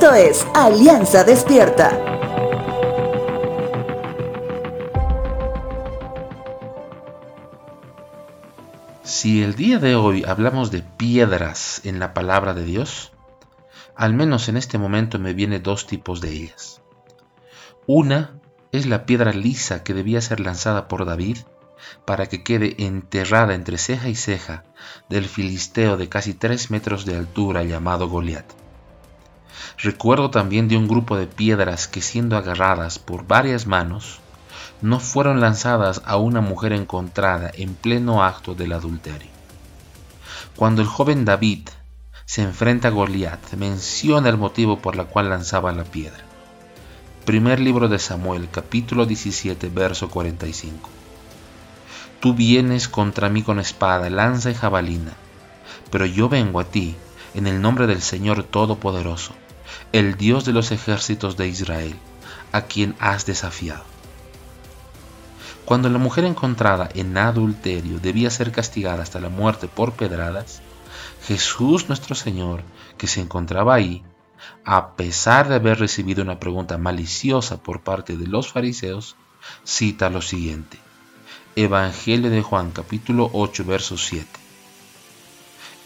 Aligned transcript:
Esto 0.00 0.14
es 0.14 0.46
Alianza 0.54 1.24
Despierta. 1.24 1.90
Si 9.02 9.42
el 9.42 9.56
día 9.56 9.80
de 9.80 9.96
hoy 9.96 10.22
hablamos 10.24 10.70
de 10.70 10.82
piedras 10.82 11.80
en 11.82 11.98
la 11.98 12.14
palabra 12.14 12.54
de 12.54 12.62
Dios, 12.62 13.10
al 13.96 14.14
menos 14.14 14.48
en 14.48 14.56
este 14.56 14.78
momento 14.78 15.18
me 15.18 15.34
viene 15.34 15.58
dos 15.58 15.88
tipos 15.88 16.20
de 16.20 16.30
ellas. 16.30 16.80
Una 17.88 18.38
es 18.70 18.86
la 18.86 19.04
piedra 19.04 19.32
lisa 19.32 19.82
que 19.82 19.94
debía 19.94 20.20
ser 20.20 20.38
lanzada 20.38 20.86
por 20.86 21.06
David 21.06 21.38
para 22.04 22.26
que 22.26 22.44
quede 22.44 22.76
enterrada 22.78 23.52
entre 23.52 23.78
ceja 23.78 24.08
y 24.08 24.14
ceja 24.14 24.62
del 25.08 25.24
filisteo 25.24 25.96
de 25.96 26.08
casi 26.08 26.34
tres 26.34 26.70
metros 26.70 27.04
de 27.04 27.16
altura 27.16 27.64
llamado 27.64 28.08
Goliat. 28.08 28.67
Recuerdo 29.80 30.30
también 30.30 30.66
de 30.66 30.76
un 30.76 30.88
grupo 30.88 31.16
de 31.16 31.28
piedras 31.28 31.86
que 31.86 32.00
siendo 32.00 32.36
agarradas 32.36 32.98
por 32.98 33.28
varias 33.28 33.68
manos, 33.68 34.18
no 34.82 34.98
fueron 34.98 35.40
lanzadas 35.40 36.02
a 36.04 36.16
una 36.16 36.40
mujer 36.40 36.72
encontrada 36.72 37.50
en 37.54 37.74
pleno 37.74 38.24
acto 38.24 38.56
del 38.56 38.72
adulterio. 38.72 39.30
Cuando 40.56 40.82
el 40.82 40.88
joven 40.88 41.24
David 41.24 41.68
se 42.24 42.42
enfrenta 42.42 42.88
a 42.88 42.90
Goliat, 42.90 43.52
menciona 43.52 44.28
el 44.28 44.36
motivo 44.36 44.80
por 44.80 44.96
el 44.96 45.06
cual 45.06 45.30
lanzaba 45.30 45.70
la 45.70 45.84
piedra. 45.84 46.24
Primer 47.24 47.60
libro 47.60 47.88
de 47.88 48.00
Samuel, 48.00 48.48
capítulo 48.50 49.06
17, 49.06 49.68
verso 49.68 50.10
45. 50.10 50.90
Tú 52.18 52.34
vienes 52.34 52.88
contra 52.88 53.28
mí 53.28 53.42
con 53.44 53.60
espada, 53.60 54.10
lanza 54.10 54.50
y 54.50 54.54
jabalina, 54.54 55.12
pero 55.92 56.04
yo 56.04 56.28
vengo 56.28 56.58
a 56.58 56.64
ti 56.64 56.96
en 57.34 57.46
el 57.46 57.60
nombre 57.62 57.86
del 57.86 58.02
Señor 58.02 58.42
Todopoderoso, 58.42 59.34
el 59.92 60.16
Dios 60.16 60.44
de 60.44 60.52
los 60.52 60.70
ejércitos 60.70 61.36
de 61.36 61.48
Israel, 61.48 61.96
a 62.52 62.62
quien 62.62 62.94
has 62.98 63.26
desafiado. 63.26 63.84
Cuando 65.64 65.90
la 65.90 65.98
mujer 65.98 66.24
encontrada 66.24 66.88
en 66.94 67.16
adulterio 67.18 67.98
debía 68.00 68.30
ser 68.30 68.52
castigada 68.52 69.02
hasta 69.02 69.20
la 69.20 69.28
muerte 69.28 69.68
por 69.68 69.92
pedradas, 69.92 70.62
Jesús 71.26 71.88
nuestro 71.88 72.14
Señor, 72.14 72.62
que 72.96 73.06
se 73.06 73.20
encontraba 73.20 73.74
ahí, 73.74 74.02
a 74.64 74.96
pesar 74.96 75.48
de 75.48 75.56
haber 75.56 75.78
recibido 75.78 76.22
una 76.22 76.40
pregunta 76.40 76.78
maliciosa 76.78 77.62
por 77.62 77.82
parte 77.82 78.16
de 78.16 78.26
los 78.26 78.50
fariseos, 78.50 79.16
cita 79.64 80.10
lo 80.10 80.22
siguiente. 80.22 80.78
Evangelio 81.56 82.30
de 82.30 82.42
Juan 82.42 82.70
capítulo 82.70 83.30
8 83.32 83.64
verso 83.64 83.98
7. 83.98 84.47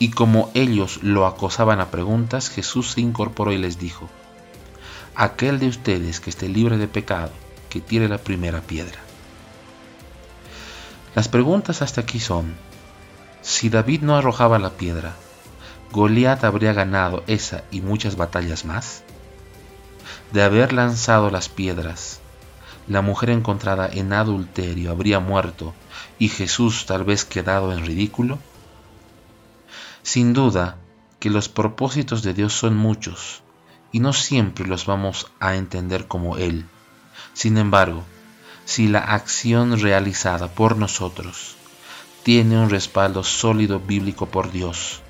Y 0.03 0.11
como 0.11 0.51
ellos 0.55 1.01
lo 1.05 1.29
acosaban 1.29 1.79
a 1.79 1.93
preguntas, 1.93 2.51
Jesús 2.51 2.91
se 2.91 3.01
incorporó 3.01 3.53
y 3.53 3.59
les 3.59 3.79
dijo, 3.79 4.11
Aquel 5.15 5.61
de 5.61 5.69
ustedes 5.69 6.19
que 6.19 6.29
esté 6.29 6.49
libre 6.49 6.77
de 6.77 6.89
pecado, 6.89 7.31
que 7.71 7.81
tire 7.81 8.09
la 8.09 8.19
primera 8.19 8.63
piedra. 8.63 8.99
Las 11.15 11.29
preguntas 11.29 11.83
hasta 11.83 12.01
aquí 12.01 12.19
son, 12.19 12.57
si 13.43 13.69
David 13.69 14.03
no 14.03 14.17
arrojaba 14.17 14.59
la 14.59 14.71
piedra, 14.71 15.15
¿Goliat 15.93 16.43
habría 16.43 16.73
ganado 16.73 17.23
esa 17.29 17.63
y 17.71 17.81
muchas 17.81 18.17
batallas 18.17 18.65
más? 18.65 19.05
De 20.33 20.43
haber 20.43 20.73
lanzado 20.73 21.31
las 21.31 21.49
piedras, 21.49 22.19
la 22.89 23.03
mujer 23.03 23.31
encontrada 23.31 23.89
en 23.89 24.13
adulterio 24.13 24.91
habría 24.91 25.21
muerto 25.21 25.75
y 26.19 26.29
Jesús 26.29 26.87
tal 26.87 27.05
vez 27.05 27.25
quedado 27.25 27.73
en 27.73 27.87
ridículo? 27.87 28.41
Sin 30.03 30.33
duda 30.33 30.79
que 31.21 31.31
los 31.31 31.49
propósitos 31.49 32.23
de 32.23 32.35
Dios 32.35 32.53
son 32.53 32.77
muchos 32.77 33.43
y 33.93 34.01
no 34.01 34.13
siempre 34.13 34.67
los 34.67 34.87
vamos 34.87 35.31
a 35.39 35.55
entender 35.55 36.09
como 36.09 36.37
Él. 36.37 36.67
Sin 37.35 37.57
embargo, 37.57 38.03
si 38.65 38.89
la 38.89 38.99
acción 38.99 39.79
realizada 39.79 40.49
por 40.49 40.77
nosotros 40.77 41.57
tiene 42.25 42.59
un 42.59 42.71
respaldo 42.71 43.23
sólido 43.23 43.79
bíblico 43.79 44.27
por 44.27 44.51
Dios 44.51 45.01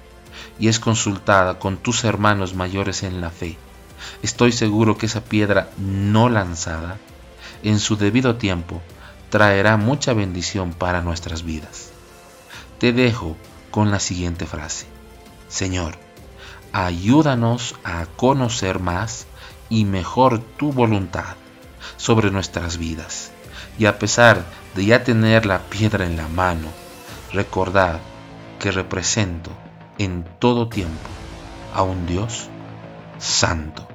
y 0.59 0.69
es 0.69 0.79
consultada 0.79 1.59
con 1.59 1.79
tus 1.79 2.05
hermanos 2.05 2.55
mayores 2.55 3.03
en 3.03 3.21
la 3.21 3.31
fe, 3.31 3.57
estoy 4.23 4.53
seguro 4.53 4.99
que 4.99 5.07
esa 5.07 5.25
piedra 5.25 5.71
no 5.79 6.29
lanzada 6.29 6.99
en 7.63 7.79
su 7.79 7.97
debido 7.97 8.37
tiempo 8.37 8.83
traerá 9.31 9.79
mucha 9.79 10.13
bendición 10.13 10.75
para 10.75 11.01
nuestras 11.01 11.45
vidas. 11.45 11.91
Te 12.79 12.93
dejo 12.93 13.37
con 13.73 13.91
la 13.91 13.99
siguiente 13.99 14.47
frase. 14.47 14.87
Señor, 15.49 15.99
ayúdanos 16.73 17.75
a 17.83 18.07
conocer 18.17 18.79
más 18.79 19.27
y 19.69 19.85
mejor 19.85 20.39
tu 20.39 20.73
voluntad 20.73 21.35
sobre 21.97 22.31
nuestras 22.31 22.79
vidas. 22.79 23.33
Y 23.79 23.87
a 23.87 23.99
pesar 23.99 24.45
de 24.77 24.85
ya 24.85 25.03
tener 25.03 25.47
la 25.47 25.59
piedra 25.59 26.07
en 26.07 26.17
la 26.17 26.29
mano, 26.29 26.69
recordad 27.33 27.99
que 28.61 28.71
represento 28.71 29.51
en 29.99 30.25
todo 30.39 30.69
tiempo 30.69 31.09
a 31.75 31.83
un 31.83 32.07
Dios 32.07 32.49
santo. 33.19 33.89